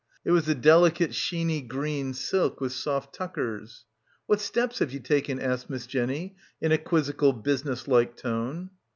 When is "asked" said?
5.39-5.69